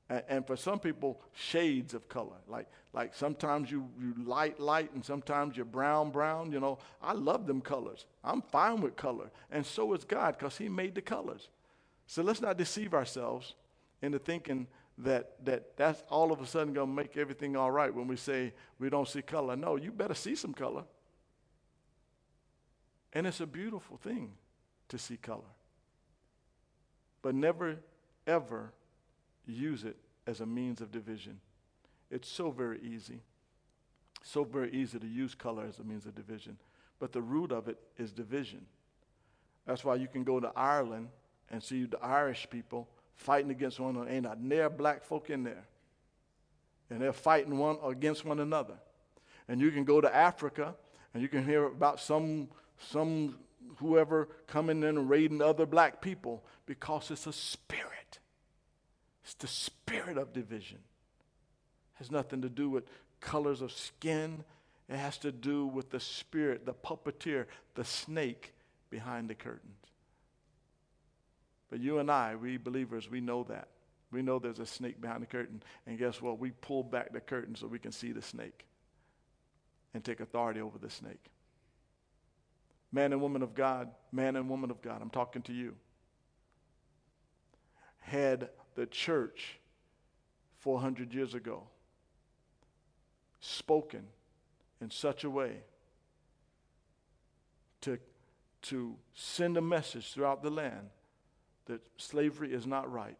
[0.10, 2.38] And, and for some people, shades of color.
[2.48, 6.52] Like, like sometimes you, you light, light, and sometimes you're brown, brown.
[6.54, 8.06] You know, I love them colors.
[8.24, 9.30] I'm fine with color.
[9.52, 11.50] And so is God because He made the colors.
[12.06, 13.56] So let's not deceive ourselves
[14.02, 14.68] into thinking
[15.00, 18.16] that, that that's all of a sudden going to make everything all right when we
[18.16, 19.56] say we don't see color.
[19.56, 20.84] No, you better see some color.
[23.14, 24.34] And it's a beautiful thing
[24.90, 25.42] to see color.
[27.22, 27.78] But never,
[28.26, 28.74] ever
[29.46, 31.40] use it as a means of division.
[32.10, 33.22] It's so very easy.
[34.24, 36.58] So very easy to use color as a means of division.
[37.00, 38.66] But the root of it is division.
[39.66, 41.10] That's why you can go to Ireland
[41.50, 42.88] and see the Irish people
[43.18, 44.12] fighting against one another.
[44.12, 45.66] Ain't a near black folk in there.
[46.90, 48.76] And they're fighting one against one another.
[49.50, 50.76] And you can go to Africa
[51.14, 52.48] and you can hear about some
[52.80, 53.38] some
[53.78, 58.20] whoever coming in and raiding other black people because it's a spirit.
[59.24, 60.78] It's the spirit of division.
[60.78, 62.86] It has nothing to do with
[63.20, 64.44] colors of skin.
[64.88, 67.46] It has to do with the spirit, the puppeteer,
[67.76, 68.54] the snake
[68.90, 69.87] behind the curtains.
[71.70, 73.68] But you and I, we believers, we know that.
[74.12, 75.62] We know there's a snake behind the curtain.
[75.86, 76.40] And guess what?
[76.40, 78.66] We pull back the curtain so we can see the snake
[79.94, 81.32] and take authority over the snake.
[82.92, 85.76] Man and woman of God, man and woman of God, I'm talking to you.
[88.00, 89.60] Had the church
[90.60, 91.64] 400 years ago
[93.42, 94.04] spoken
[94.80, 95.58] in such a way
[97.82, 98.00] to,
[98.64, 100.90] to send a message throughout the land
[101.68, 103.18] that slavery is not right,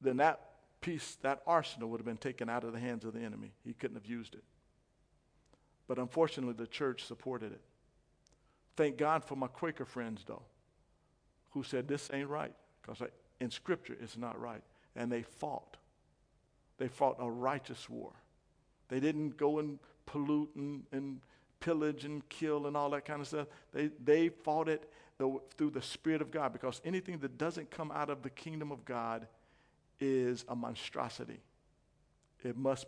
[0.00, 0.40] then that
[0.80, 3.52] piece, that arsenal would have been taken out of the hands of the enemy.
[3.64, 4.44] He couldn't have used it.
[5.88, 7.60] But unfortunately, the church supported it.
[8.76, 10.42] Thank God for my Quaker friends, though,
[11.50, 12.54] who said this ain't right.
[12.82, 13.02] Because
[13.40, 14.62] in Scripture, it's not right.
[14.94, 15.76] And they fought.
[16.78, 18.12] They fought a righteous war.
[18.88, 21.20] They didn't go and pollute and, and
[21.60, 23.48] pillage and kill and all that kind of stuff.
[23.72, 28.10] They, they fought it through the Spirit of God because anything that doesn't come out
[28.10, 29.26] of the kingdom of God
[29.98, 31.40] is a monstrosity.
[32.44, 32.86] It must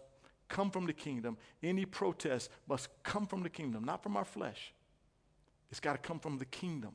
[0.48, 1.36] come from the kingdom.
[1.62, 4.72] Any protest must come from the kingdom, not from our flesh.
[5.70, 6.92] It's got to come from the kingdom.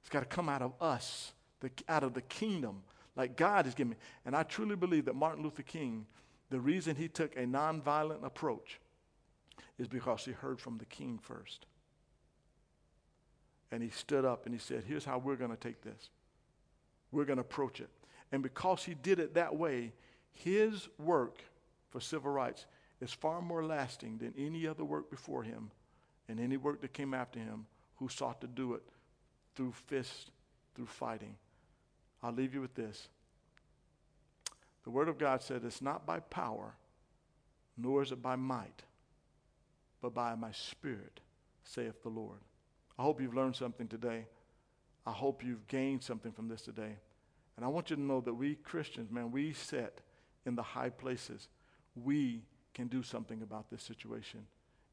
[0.00, 2.82] It's got to come out of us, the, out of the kingdom,
[3.16, 3.96] like God is giving.
[4.26, 6.06] And I truly believe that Martin Luther King,
[6.50, 8.80] the reason he took a nonviolent approach
[9.78, 11.66] is because he heard from the king first.
[13.74, 16.10] And he stood up and he said, Here's how we're going to take this.
[17.10, 17.88] We're going to approach it.
[18.30, 19.92] And because he did it that way,
[20.32, 21.42] his work
[21.90, 22.66] for civil rights
[23.00, 25.72] is far more lasting than any other work before him
[26.28, 27.66] and any work that came after him
[27.96, 28.82] who sought to do it
[29.56, 30.30] through fist,
[30.76, 31.34] through fighting.
[32.22, 33.08] I'll leave you with this.
[34.84, 36.76] The Word of God said, It's not by power,
[37.76, 38.84] nor is it by might,
[40.00, 41.18] but by my Spirit,
[41.64, 42.38] saith the Lord.
[42.98, 44.26] I hope you've learned something today.
[45.06, 46.96] I hope you've gained something from this today.
[47.56, 50.00] And I want you to know that we Christians, man, we sit
[50.46, 51.48] in the high places,
[51.94, 52.42] we
[52.72, 54.46] can do something about this situation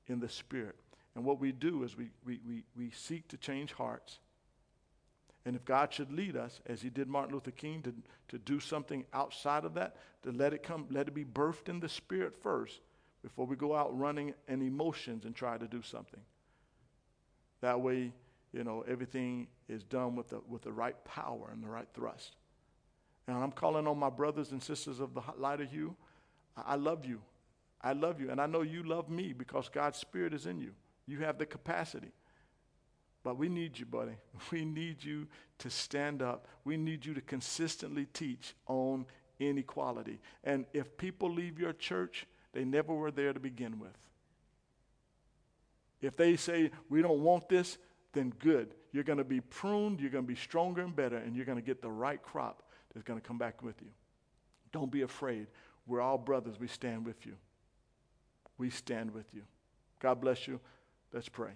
[0.07, 0.75] in the spirit.
[1.15, 4.19] And what we do is we, we, we, we seek to change hearts.
[5.45, 7.93] And if God should lead us, as he did Martin Luther King, to,
[8.29, 11.79] to do something outside of that, to let it come, let it be birthed in
[11.79, 12.79] the spirit first
[13.23, 16.21] before we go out running in emotions and try to do something.
[17.61, 18.11] That way,
[18.51, 22.35] you know, everything is done with the, with the right power and the right thrust.
[23.27, 25.95] And I'm calling on my brothers and sisters of the light of you.
[26.57, 27.21] I love you.
[27.81, 28.29] I love you.
[28.29, 30.71] And I know you love me because God's Spirit is in you.
[31.07, 32.11] You have the capacity.
[33.23, 34.13] But we need you, buddy.
[34.51, 35.27] We need you
[35.59, 36.47] to stand up.
[36.65, 39.05] We need you to consistently teach on
[39.39, 40.19] inequality.
[40.43, 43.97] And if people leave your church, they never were there to begin with.
[46.01, 47.77] If they say, we don't want this,
[48.13, 48.73] then good.
[48.91, 51.57] You're going to be pruned, you're going to be stronger and better, and you're going
[51.57, 53.89] to get the right crop that's going to come back with you.
[54.71, 55.47] Don't be afraid.
[55.87, 56.59] We're all brothers.
[56.59, 57.33] We stand with you.
[58.57, 59.43] We stand with you.
[59.99, 60.59] God bless you.
[61.13, 61.51] Let's pray.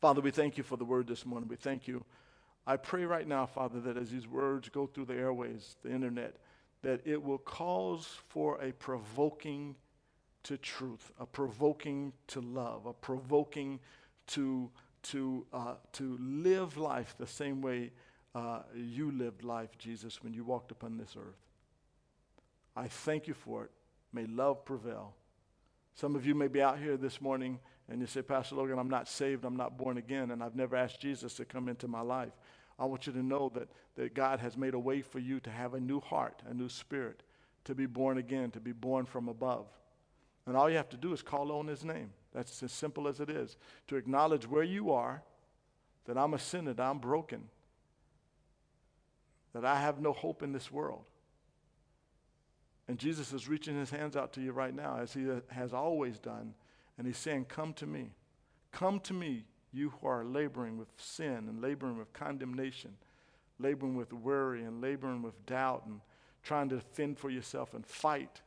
[0.00, 1.48] Father, we thank you for the word this morning.
[1.48, 2.04] We thank you.
[2.66, 6.36] I pray right now, Father, that as these words go through the airways, the internet,
[6.82, 9.76] that it will cause for a provoking
[10.46, 13.80] to truth, a provoking to love, a provoking
[14.28, 14.70] to,
[15.02, 17.90] to, uh, to live life the same way
[18.34, 21.34] uh, you lived life, Jesus, when you walked upon this earth.
[22.76, 23.70] I thank you for it.
[24.12, 25.14] May love prevail.
[25.94, 28.90] Some of you may be out here this morning and you say, Pastor Logan, I'm
[28.90, 32.02] not saved, I'm not born again, and I've never asked Jesus to come into my
[32.02, 32.32] life.
[32.78, 35.50] I want you to know that, that God has made a way for you to
[35.50, 37.22] have a new heart, a new spirit,
[37.64, 39.66] to be born again, to be born from above.
[40.46, 42.10] And all you have to do is call on his name.
[42.32, 43.56] That's as simple as it is.
[43.88, 45.22] To acknowledge where you are,
[46.04, 47.48] that I'm a sinner, that I'm broken,
[49.52, 51.04] that I have no hope in this world.
[52.88, 56.20] And Jesus is reaching his hands out to you right now, as he has always
[56.20, 56.54] done.
[56.96, 58.10] And he's saying, Come to me.
[58.70, 62.92] Come to me, you who are laboring with sin and laboring with condemnation,
[63.58, 66.00] laboring with worry and laboring with doubt and
[66.44, 68.42] trying to fend for yourself and fight.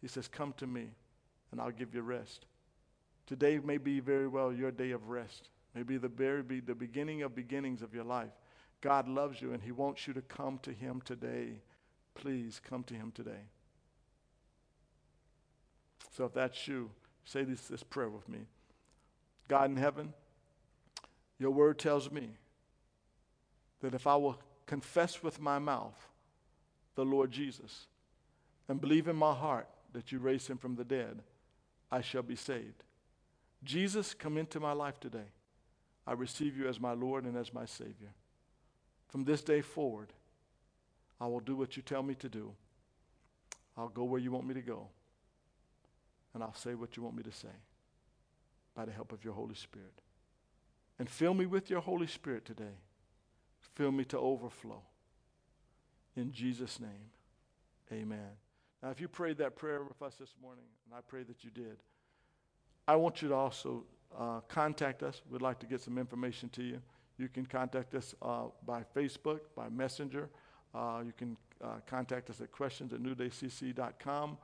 [0.00, 0.92] He says, Come to me
[1.52, 2.46] and I'll give you rest.
[3.26, 5.50] Today may be very well your day of rest.
[5.74, 8.32] Maybe the very be the beginning of beginnings of your life.
[8.80, 11.60] God loves you and he wants you to come to him today.
[12.14, 13.46] Please come to him today.
[16.16, 16.90] So if that's you,
[17.24, 18.40] say this, this prayer with me.
[19.48, 20.12] God in heaven,
[21.38, 22.30] your word tells me
[23.80, 26.08] that if I will confess with my mouth
[26.94, 27.86] the Lord Jesus
[28.68, 31.22] and believe in my heart that you raised him from the dead,
[31.92, 32.82] I shall be saved.
[33.62, 35.30] Jesus, come into my life today.
[36.06, 38.14] I receive you as my Lord and as my Savior.
[39.08, 40.12] From this day forward,
[41.20, 42.52] I will do what you tell me to do.
[43.76, 44.88] I'll go where you want me to go.
[46.34, 47.54] And I'll say what you want me to say
[48.74, 49.92] by the help of your Holy Spirit.
[50.98, 52.78] And fill me with your Holy Spirit today.
[53.74, 54.82] Fill me to overflow.
[56.16, 57.10] In Jesus' name,
[57.92, 58.30] amen.
[58.82, 61.50] Now, if you prayed that prayer with us this morning, and I pray that you
[61.50, 61.76] did,
[62.88, 63.84] I want you to also
[64.18, 65.22] uh, contact us.
[65.30, 66.80] We'd like to get some information to you.
[67.16, 70.28] You can contact us uh, by Facebook, by Messenger.
[70.74, 74.38] Uh, you can uh, contact us at questions at newdaycc.com,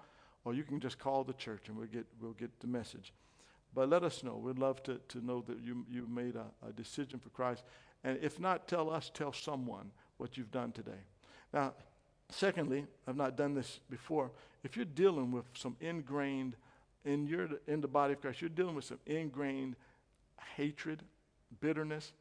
[0.44, 3.12] or you can just call the church and we'll get, we'll get the message.
[3.74, 4.36] But let us know.
[4.36, 7.64] We'd love to, to know that you, you made a, a decision for Christ.
[8.04, 11.00] And if not, tell us, tell someone what you've done today.
[11.52, 11.74] Now,
[12.30, 14.30] Secondly, I've not done this before.
[14.62, 16.56] If you're dealing with some ingrained
[17.04, 19.76] in your in the body of Christ, you're dealing with some ingrained
[20.56, 21.02] hatred,
[21.60, 22.12] bitterness.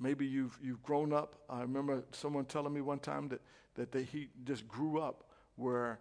[0.00, 1.36] Maybe you've you've grown up.
[1.48, 3.40] I remember someone telling me one time that
[3.76, 5.24] that they, he just grew up
[5.56, 6.00] where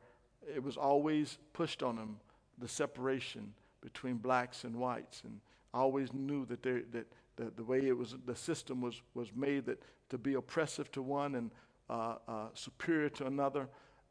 [0.54, 2.18] it was always pushed on him
[2.58, 5.40] the separation between blacks and whites, and
[5.74, 7.06] I always knew that they, that
[7.36, 11.02] the, the way it was the system was was made that to be oppressive to
[11.02, 11.52] one and
[11.90, 13.68] uh, uh, superior to another.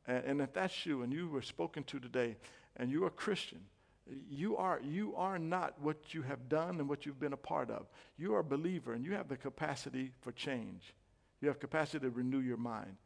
[0.07, 2.37] And, and if that's you and you were spoken to today
[2.77, 3.61] and you're a Christian,
[4.29, 7.71] you are, you are not what you have done and what you've been a part
[7.71, 7.87] of.
[8.19, 10.95] You are a believer and you have the capacity for change.
[11.41, 12.97] You have capacity to renew your mind.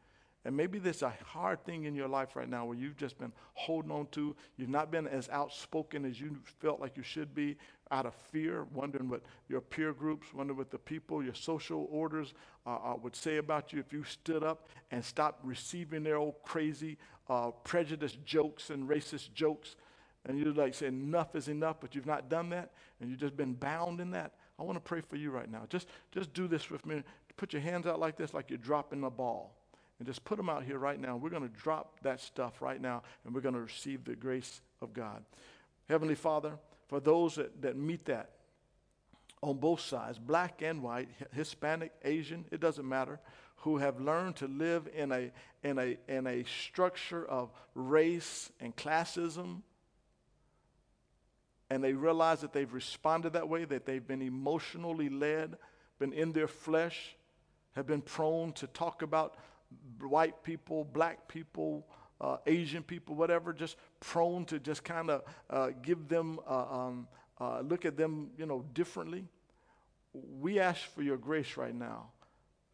[0.47, 3.33] And maybe there's a hard thing in your life right now where you've just been
[3.55, 4.37] holding on to.
[4.57, 7.57] You've not been as outspoken as you felt like you should be
[7.91, 12.33] out of fear, wondering what your peer groups, wondering what the people, your social orders
[12.65, 16.37] uh, uh, would say about you if you stood up and stopped receiving their old
[16.45, 16.97] crazy
[17.29, 19.75] uh, prejudiced jokes and racist jokes.
[20.27, 22.71] And you're like saying, enough is enough, but you've not done that,
[23.01, 24.35] and you've just been bound in that.
[24.61, 25.63] I want to pray for you right now.
[25.69, 27.03] Just, just do this with me.
[27.37, 29.56] Put your hands out like this, like you're dropping a ball
[29.99, 31.17] and just put them out here right now.
[31.17, 34.61] We're going to drop that stuff right now, and we're going to receive the grace
[34.81, 35.25] of God.
[35.89, 36.53] Heavenly Father,
[36.89, 38.31] for those that, that meet that
[39.43, 43.21] on both sides, black and white, Hispanic, Asian, it doesn't matter,
[43.57, 45.31] who have learned to live in a,
[45.63, 49.63] in a, in a structure of race and classism,
[51.69, 55.57] and they realize that they've responded that way, that they've been emotionally led,
[55.99, 57.17] been in their flesh,
[57.75, 59.37] have been prone to talk about
[60.01, 61.87] white people, black people,
[62.21, 67.09] uh, Asian people, whatever, just prone to just kind of uh, give them, uh, um,
[67.41, 69.25] uh, look at them, you know, differently.
[70.13, 72.11] We ask for your grace right now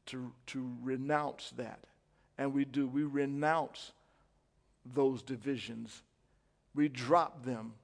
[0.06, 1.80] to, to renounce that.
[2.38, 2.86] And we do.
[2.86, 3.92] We renounce
[4.94, 6.02] those divisions.
[6.74, 7.74] We drop them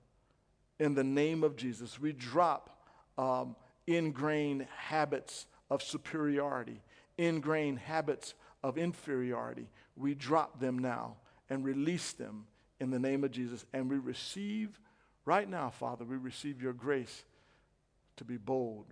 [0.78, 2.00] in the name of Jesus.
[2.00, 2.80] We drop
[3.18, 3.56] um,
[3.86, 6.80] ingrained habits of superiority,
[7.18, 9.68] ingrained habits of inferiority.
[9.96, 11.16] We drop them now
[11.50, 12.46] and release them
[12.80, 13.64] in the name of Jesus.
[13.72, 14.80] And we receive,
[15.24, 17.24] right now, Father, we receive your grace
[18.16, 18.86] to be bold,